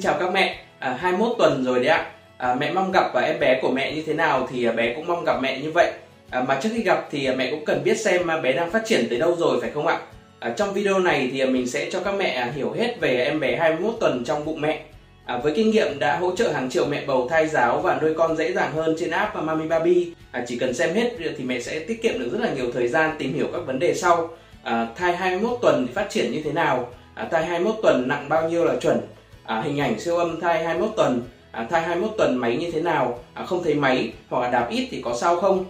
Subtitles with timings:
[0.00, 2.10] Xin chào các mẹ, à, 21 tuần rồi đấy ạ.
[2.38, 4.94] À, mẹ mong gặp và em bé của mẹ như thế nào thì à, bé
[4.94, 5.92] cũng mong gặp mẹ như vậy.
[6.30, 8.70] À, mà trước khi gặp thì à, mẹ cũng cần biết xem à, bé đang
[8.70, 9.98] phát triển tới đâu rồi phải không ạ?
[10.38, 13.56] À, trong video này thì mình sẽ cho các mẹ hiểu hết về em bé
[13.56, 14.80] 21 tuần trong bụng mẹ.
[15.24, 18.14] À, với kinh nghiệm đã hỗ trợ hàng triệu mẹ bầu thai giáo và nuôi
[18.14, 21.60] con dễ dàng hơn trên app Mami Baby, à, chỉ cần xem hết thì mẹ
[21.60, 24.28] sẽ tiết kiệm được rất là nhiều thời gian tìm hiểu các vấn đề sau.
[24.62, 26.88] À, thai 21 tuần thì phát triển như thế nào?
[27.14, 29.00] À, thai 21 tuần nặng bao nhiêu là chuẩn?
[29.44, 31.22] À, hình ảnh siêu âm thai 21 tuần.
[31.52, 33.18] À, thai 21 tuần máy như thế nào?
[33.34, 35.64] À, không thấy máy hoặc là đạp ít thì có sao không?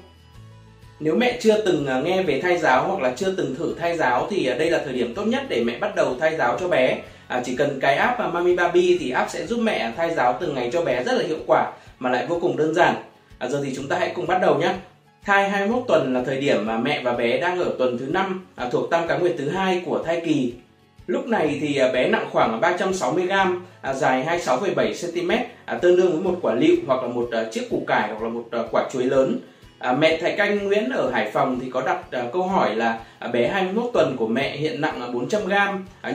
[1.01, 3.97] Nếu mẹ chưa từng à, nghe về thai giáo hoặc là chưa từng thử thai
[3.97, 6.57] giáo thì à, đây là thời điểm tốt nhất để mẹ bắt đầu thai giáo
[6.61, 7.03] cho bé.
[7.29, 10.39] À, chỉ cần cái app à, Mami Baby thì app sẽ giúp mẹ thai giáo
[10.41, 12.95] từng ngày cho bé rất là hiệu quả mà lại vô cùng đơn giản.
[13.39, 14.75] À, giờ thì chúng ta hãy cùng bắt đầu nhé.
[15.25, 18.47] Thai 21 tuần là thời điểm mà mẹ và bé đang ở tuần thứ năm
[18.57, 20.55] à, thuộc tam cá nguyệt thứ hai của thai kỳ.
[21.07, 23.33] Lúc này thì à, bé nặng khoảng 360 g,
[23.83, 25.31] à, dài 26,7 cm,
[25.65, 28.29] à, tương đương với một quả lựu hoặc là một chiếc củ cải hoặc là
[28.29, 29.41] một quả chuối lớn.
[29.99, 32.99] Mẹ Thái Canh Nguyễn ở Hải Phòng thì có đặt câu hỏi là
[33.33, 35.53] bé 21 tuần của mẹ hiện nặng 400 g,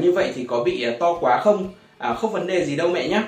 [0.02, 1.68] như vậy thì có bị to quá không?
[2.16, 3.22] Không vấn đề gì đâu mẹ nhé.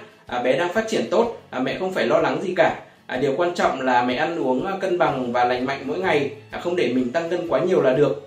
[0.43, 2.79] Bé đang phát triển tốt, mẹ không phải lo lắng gì cả.
[3.21, 6.75] Điều quan trọng là mẹ ăn uống cân bằng và lành mạnh mỗi ngày, không
[6.75, 8.26] để mình tăng cân quá nhiều là được.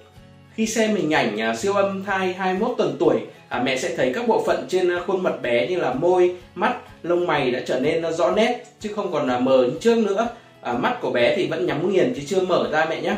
[0.55, 3.17] Khi xem hình ảnh à, siêu âm thai 21 tuần tuổi,
[3.49, 6.37] à, mẹ sẽ thấy các bộ phận trên à, khuôn mặt bé như là môi,
[6.55, 9.79] mắt, lông mày đã trở nên à, rõ nét chứ không còn là mờ như
[9.81, 10.29] trước nữa.
[10.61, 13.15] À, mắt của bé thì vẫn nhắm nghiền chứ chưa mở ra mẹ nhé.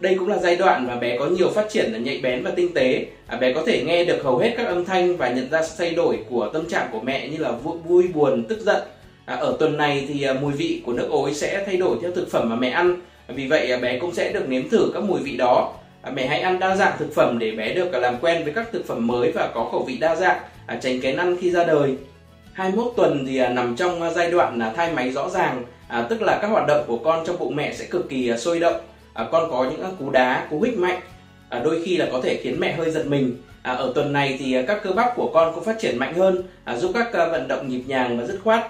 [0.00, 2.50] Đây cũng là giai đoạn mà bé có nhiều phát triển là nhạy bén và
[2.50, 3.06] tinh tế.
[3.26, 5.74] À, bé có thể nghe được hầu hết các âm thanh và nhận ra sự
[5.78, 8.82] thay đổi của tâm trạng của mẹ như là vui, buồn, tức giận.
[9.24, 12.30] À, ở tuần này thì mùi vị của nước ối sẽ thay đổi theo thực
[12.30, 13.00] phẩm mà mẹ ăn.
[13.28, 16.40] Vì vậy bé cũng sẽ được nếm thử các mùi vị đó À, mẹ hãy
[16.40, 19.32] ăn đa dạng thực phẩm để bé được làm quen với các thực phẩm mới
[19.32, 21.96] và có khẩu vị đa dạng, à, tránh kén ăn khi ra đời.
[22.52, 26.06] 21 tuần thì à, nằm trong à, giai đoạn là thai máy rõ ràng, à,
[26.10, 28.60] tức là các hoạt động của con trong bụng mẹ sẽ cực kỳ à, sôi
[28.60, 28.80] động.
[29.14, 31.00] con có những cú đá, cú hích mạnh,
[31.64, 33.36] đôi khi là có thể khiến mẹ hơi giật mình.
[33.62, 36.42] ở tuần này thì các cơ bắp của con cũng phát triển mạnh hơn,
[36.76, 38.66] giúp các vận động nhịp nhàng và dứt khoát.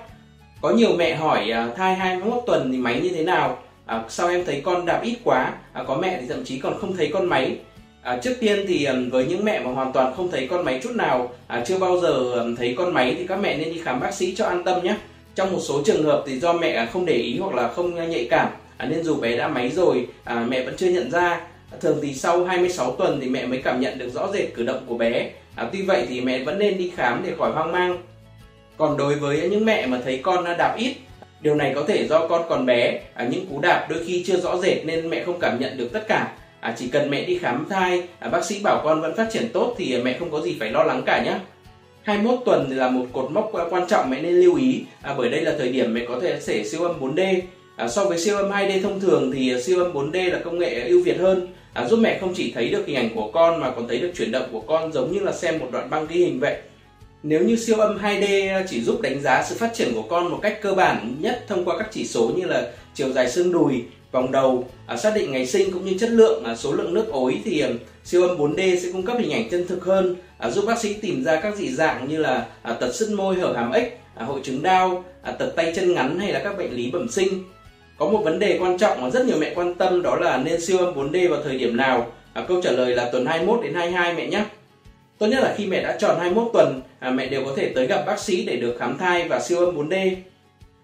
[0.61, 3.59] Có nhiều mẹ hỏi thai 21 tuần thì máy như thế nào?
[3.91, 6.79] À, sau em thấy con đạp ít quá à, có mẹ thì thậm chí còn
[6.81, 7.57] không thấy con máy.
[8.03, 10.95] À, trước tiên thì với những mẹ mà hoàn toàn không thấy con máy chút
[10.95, 14.15] nào à, chưa bao giờ thấy con máy thì các mẹ nên đi khám bác
[14.15, 14.97] sĩ cho an tâm nhé.
[15.35, 18.07] Trong một số trường hợp thì do mẹ không để ý hoặc là không à,
[18.07, 21.41] nhạy cảm à, nên dù bé đã máy rồi à, mẹ vẫn chưa nhận ra.
[21.81, 24.85] Thường thì sau 26 tuần thì mẹ mới cảm nhận được rõ rệt cử động
[24.87, 25.31] của bé.
[25.55, 28.03] À, tuy vậy thì mẹ vẫn nên đi khám để khỏi hoang mang.
[28.77, 30.95] Còn đối với những mẹ mà thấy con à, đạp ít
[31.43, 34.41] Điều này có thể do con còn bé, à, những cú đạp đôi khi chưa
[34.41, 36.33] rõ rệt nên mẹ không cảm nhận được tất cả.
[36.61, 39.49] À, chỉ cần mẹ đi khám thai, à, bác sĩ bảo con vẫn phát triển
[39.53, 41.35] tốt thì mẹ không có gì phải lo lắng cả nhé.
[42.03, 45.41] 21 tuần là một cột mốc quan trọng mẹ nên lưu ý à, bởi đây
[45.41, 47.41] là thời điểm mẹ có thể sẽ siêu âm 4D.
[47.77, 50.89] À, so với siêu âm 2D thông thường thì siêu âm 4D là công nghệ
[50.89, 53.71] ưu việt hơn, à, giúp mẹ không chỉ thấy được hình ảnh của con mà
[53.71, 56.25] còn thấy được chuyển động của con giống như là xem một đoạn băng ghi
[56.25, 56.57] hình vậy.
[57.23, 60.39] Nếu như siêu âm 2D chỉ giúp đánh giá sự phát triển của con một
[60.43, 63.85] cách cơ bản nhất thông qua các chỉ số như là chiều dài xương đùi,
[64.13, 67.09] vòng đầu, à, xác định ngày sinh cũng như chất lượng, à, số lượng nước
[67.09, 67.69] ối thì à,
[68.05, 70.95] siêu âm 4D sẽ cung cấp hình ảnh chân thực hơn, à, giúp bác sĩ
[70.95, 74.25] tìm ra các dị dạng như là à, tật sứt môi hở hàm ếch, à,
[74.25, 77.45] hội chứng đau, à, tật tay chân ngắn hay là các bệnh lý bẩm sinh.
[77.99, 80.61] Có một vấn đề quan trọng mà rất nhiều mẹ quan tâm đó là nên
[80.61, 82.13] siêu âm 4D vào thời điểm nào?
[82.33, 84.45] À, câu trả lời là tuần 21 đến 22 mẹ nhé.
[85.21, 87.87] Tốt nhất là khi mẹ đã tròn 21 tuần, à, mẹ đều có thể tới
[87.87, 90.15] gặp bác sĩ để được khám thai và siêu âm 4D.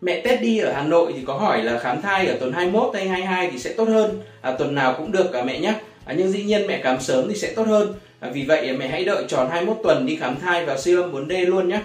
[0.00, 2.94] Mẹ Tết đi ở Hà Nội thì có hỏi là khám thai ở tuần 21
[2.94, 5.74] hay 22 thì sẽ tốt hơn, à, tuần nào cũng được cả mẹ nhé.
[6.04, 7.94] À, nhưng dĩ nhiên mẹ khám sớm thì sẽ tốt hơn.
[8.20, 11.12] À, vì vậy mẹ hãy đợi tròn 21 tuần đi khám thai và siêu âm
[11.12, 11.80] 4D luôn nhé.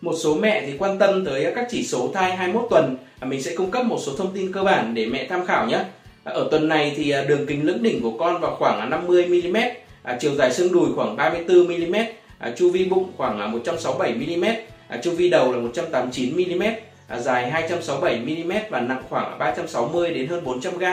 [0.00, 3.42] Một số mẹ thì quan tâm tới các chỉ số thai 21 tuần, à, mình
[3.42, 5.78] sẽ cung cấp một số thông tin cơ bản để mẹ tham khảo nhé.
[6.24, 9.26] À, ở tuần này thì à, đường kính lưỡng đỉnh của con vào khoảng 50
[9.26, 9.56] mm
[10.02, 11.96] à, chiều dài xương đùi khoảng 34 mm,
[12.38, 14.44] à, chu vi bụng khoảng 167 mm,
[14.88, 16.62] à, chu vi đầu là 189 mm,
[17.08, 20.84] à, dài 267 mm và nặng khoảng 360 đến hơn 400 g.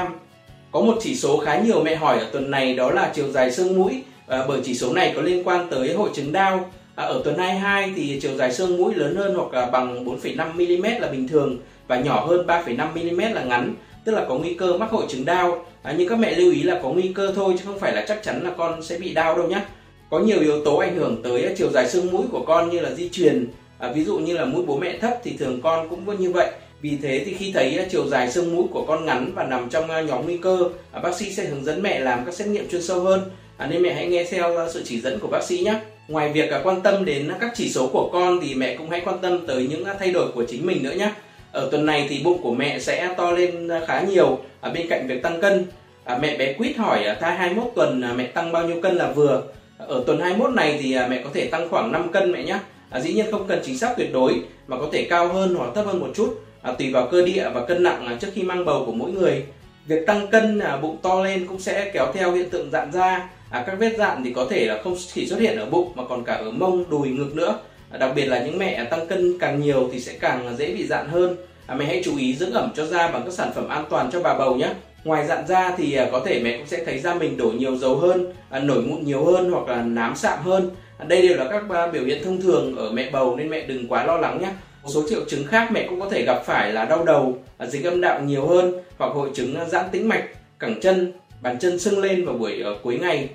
[0.72, 3.52] Có một chỉ số khá nhiều mẹ hỏi ở tuần này đó là chiều dài
[3.52, 6.70] xương mũi, à, bởi chỉ số này có liên quan tới hội chứng đau.
[6.96, 10.54] À, ở tuần 22 thì chiều dài xương mũi lớn hơn hoặc là bằng 4,5
[10.54, 11.58] mm là bình thường
[11.88, 13.76] và nhỏ hơn 3,5 mm là ngắn
[14.10, 15.66] tức là có nguy cơ mắc hội chứng đau.
[15.82, 18.06] À, nhưng các mẹ lưu ý là có nguy cơ thôi chứ không phải là
[18.08, 19.62] chắc chắn là con sẽ bị đau đâu nhé
[20.10, 22.80] có nhiều yếu tố ảnh hưởng tới ờ, chiều dài xương mũi của con như
[22.80, 23.48] là di truyền
[23.80, 26.32] à, ví dụ như là mũi bố mẹ thấp thì thường con cũng có như
[26.32, 26.52] vậy.
[26.82, 29.70] Vì thế thì khi thấy ờ, chiều dài xương mũi của con ngắn và nằm
[29.70, 32.70] trong nhóm nguy cơ, à, bác sĩ sẽ hướng dẫn mẹ làm các xét nghiệm
[32.70, 33.22] chuyên sâu hơn.
[33.58, 35.76] à, nên mẹ hãy nghe theo sự chỉ dẫn của bác sĩ nhé
[36.08, 39.20] ngoài việc quan tâm đến các chỉ số của con thì mẹ cũng hãy quan
[39.22, 41.12] tâm tới những thay đổi của chính mình nữa nhé
[41.52, 44.40] ở tuần này thì bụng của mẹ sẽ to lên khá nhiều.
[44.62, 45.66] Ở bên cạnh việc tăng cân
[46.04, 48.96] à, mẹ bé quýt hỏi à, thai 21 tuần à, mẹ tăng bao nhiêu cân
[48.96, 49.44] là vừa?
[49.78, 52.60] Ở tuần 21 này thì à, mẹ có thể tăng khoảng 5 cân mẹ nhé
[52.90, 55.72] à, dĩ nhiên không cần chính xác tuyệt đối mà có thể cao hơn hoặc
[55.76, 56.42] thấp hơn một chút.
[56.62, 59.44] À, tùy vào cơ địa và cân nặng trước khi mang bầu của mỗi người.
[59.88, 63.30] Việc tăng cân à, bụng to lên cũng sẽ kéo theo hiện tượng dạn da.
[63.50, 66.04] À, các vết dạn thì có thể là không chỉ xuất hiện ở bụng mà
[66.10, 67.60] còn cả ở mông đùi ngực nữa
[67.98, 71.08] đặc biệt là những mẹ tăng cân càng nhiều thì sẽ càng dễ bị dạn
[71.08, 71.38] hơn.
[71.68, 74.10] À, mẹ hãy chú ý dưỡng ẩm cho da bằng các sản phẩm an toàn
[74.12, 74.70] cho bà bầu nhé.
[75.04, 77.76] Ngoài dạn da thì à, có thể mẹ cũng sẽ thấy da mình đổ nhiều
[77.76, 80.70] dầu hơn à, nổi mụn nhiều hơn hoặc là nám sạm hơn.
[80.98, 83.66] À, đây đều là các à, biểu hiện thông thường ở mẹ bầu nên mẹ
[83.68, 84.50] đừng quá lo lắng nhé.
[84.84, 87.66] Một số triệu chứng khác mẹ cũng có thể gặp phải là đau đầu à,
[87.66, 90.24] dịch âm đạo nhiều hơn hoặc hội chứng à, giãn tĩnh mạch
[90.60, 93.30] cẳng chân bàn chân sưng lên vào buổi ờ, cuối ngày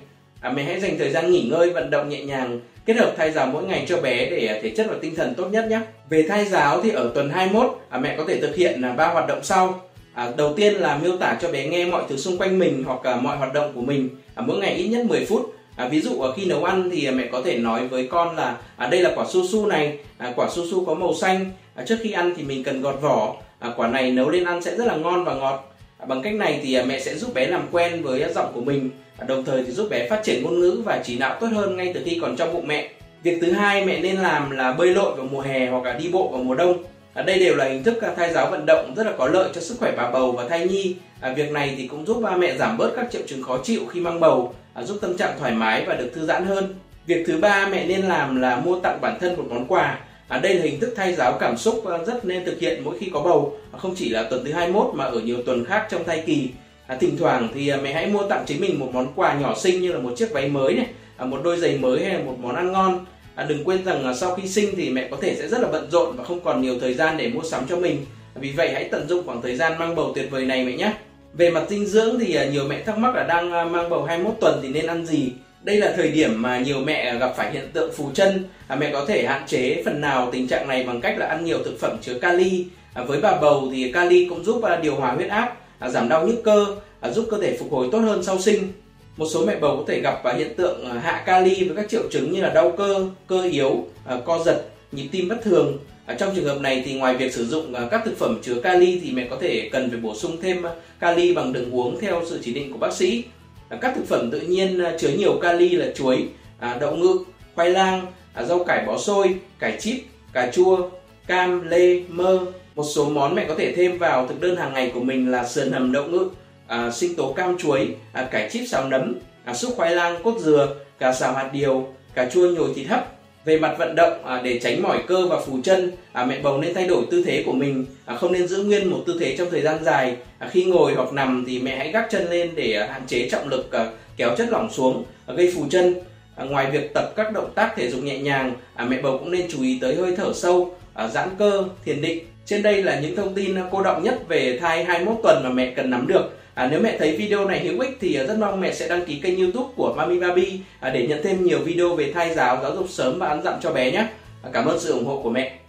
[0.45, 3.31] à, mẹ hãy dành thời gian nghỉ ngơi vận động nhẹ nhàng kết hợp thai
[3.31, 5.79] giáo mỗi ngày cho bé để à, thể chất và tinh thần tốt nhất nhé
[6.09, 9.07] về thai giáo thì ở tuần 21 à, mẹ có thể thực hiện là ba
[9.07, 9.81] hoạt động sau
[10.13, 13.05] à, đầu tiên là miêu tả cho bé nghe mọi thứ xung quanh mình hoặc
[13.05, 16.01] là mọi hoạt động của mình à, mỗi ngày ít nhất 10 phút À, ví
[16.01, 18.87] dụ à, khi nấu ăn thì à, mẹ có thể nói với con là à,
[18.87, 21.51] đây là quả su su này, à, quả su su có màu xanh.
[21.75, 23.35] À, trước khi ăn thì mình cần gọt vỏ.
[23.59, 25.74] À, quả này nấu lên ăn sẽ rất là ngon và ngọt.
[26.07, 28.89] Bằng cách này thì à, mẹ sẽ giúp bé làm quen với giọng của mình,
[29.27, 31.91] đồng thời thì giúp bé phát triển ngôn ngữ và trí não tốt hơn ngay
[31.93, 32.89] từ khi còn trong bụng mẹ.
[33.23, 36.09] Việc thứ hai mẹ nên làm là bơi lội vào mùa hè hoặc là đi
[36.11, 36.83] bộ vào mùa đông.
[37.13, 39.49] À, đây đều là hình thức à, thai giáo vận động rất là có lợi
[39.53, 40.95] cho sức khỏe bà bầu và thai nhi.
[41.35, 43.99] Việc này thì cũng giúp ba mẹ giảm bớt các triệu chứng khó chịu khi
[43.99, 46.75] mang bầu giúp tâm trạng thoải mái và được thư giãn hơn.
[47.05, 49.99] Việc thứ ba mẹ nên làm là mua tặng bản thân một món quà.
[50.27, 52.97] À, đây là hình thức thay giáo cảm xúc ờ, rất nên thực hiện mỗi
[52.99, 55.87] khi có bầu, à, không chỉ là tuần thứ 21 mà ở nhiều tuần khác
[55.89, 56.49] trong thai kỳ.
[56.87, 59.55] À, thỉnh thoảng thì à, mẹ hãy mua tặng chính mình một món quà nhỏ
[59.57, 60.87] xinh như là một chiếc váy mới này,
[61.17, 63.05] à, một đôi giày mới hay là một món ăn ngon.
[63.35, 65.91] À, đừng quên rằng sau khi sinh thì mẹ có thể sẽ rất là bận
[65.91, 68.05] rộn và không còn nhiều thời gian để mua sắm cho mình.
[68.35, 70.93] Vì vậy hãy tận dụng khoảng thời gian mang bầu tuyệt vời này mẹ nhé.
[71.33, 74.59] Về mặt dinh dưỡng thì nhiều mẹ thắc mắc là đang mang bầu 21 tuần
[74.63, 75.31] thì nên ăn gì?
[75.65, 78.43] Đây là thời điểm mà nhiều mẹ gặp phải hiện tượng phù chân.
[78.67, 81.45] À, mẹ có thể hạn chế phần nào tình trạng này bằng cách là ăn
[81.45, 82.65] nhiều thực phẩm chứa kali.
[82.93, 86.09] À, với bà bầu thì kali cũng giúp à, điều hòa huyết áp, à, giảm
[86.09, 86.65] đau nhức cơ,
[87.11, 88.71] giúp cơ thể phục hồi tốt hơn sau sinh.
[89.17, 92.31] Một số mẹ bầu có thể gặp hiện tượng hạ kali với các triệu chứng
[92.31, 93.85] như là đau cơ, cơ yếu,
[94.25, 97.45] co giật, nhịp tim bất thường, À, trong trường hợp này thì ngoài việc sử
[97.45, 100.37] dụng à, các thực phẩm chứa kali thì mẹ có thể cần phải bổ sung
[100.41, 100.63] thêm
[100.99, 103.23] kali bằng đường uống theo sự chỉ định của bác sĩ.
[103.69, 106.27] Ờ, các thực phẩm tự nhiên ờ, chứa nhiều kali là chuối,
[106.59, 107.19] à, đậu ngự,
[107.55, 109.97] khoai lang, à, rau cải bó xôi, cải chip,
[110.33, 110.89] cà chua,
[111.27, 112.39] cam, lê, mơ.
[112.75, 115.47] Một số món mẹ có thể thêm vào thực đơn hàng ngày của mình là
[115.47, 116.29] sườn hầm đậu ngự,
[116.67, 117.95] à, sinh tố cam chuối,
[118.31, 119.15] cải chip xào nấm,
[119.51, 123.14] uh, xúc khoai lang cốt dừa, cà xào hạt điều, cà chua nhồi thịt hấp
[123.45, 126.57] về mặt vận động à, để tránh mỏi cơ và phù chân à, mẹ bầu
[126.57, 129.35] nên thay đổi tư thế của mình à, không nên giữ nguyên một tư thế
[129.37, 130.17] trong thời gian dài.
[130.39, 133.29] À, khi ngồi hoặc nằm thì mẹ hãy gác chân lên để à, hạn chế
[133.29, 133.87] trọng lực à,
[134.17, 135.95] kéo chất lỏng xuống à, gây phù chân.
[136.35, 139.31] À, ngoài việc tập các động tác thể dục nhẹ nhàng à, mẹ bầu cũng
[139.31, 142.25] nên chú ý tới hơi thở sâu à, giãn cơ thiền định.
[142.45, 145.49] Trên đây là những thông tin à, cô động nhất về thai 21 tuần mà
[145.49, 146.37] mẹ cần nắm được.
[146.55, 149.05] À, nếu mẹ thấy video này hữu ích thì à, rất mong mẹ sẽ đăng
[149.05, 152.59] ký kênh youtube của Mami Baby à, để nhận thêm nhiều video về thai giáo,
[152.61, 154.07] giáo dục sớm và ăn dặm cho bé nhé.
[154.41, 155.59] À, cảm ơn sự ủng hộ của mẹ.